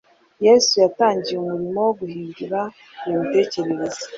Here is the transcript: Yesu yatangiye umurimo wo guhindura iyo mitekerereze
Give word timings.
Yesu 0.45 0.73
yatangiye 0.83 1.37
umurimo 1.39 1.79
wo 1.85 1.93
guhindura 1.99 2.59
iyo 3.05 3.15
mitekerereze 3.21 4.01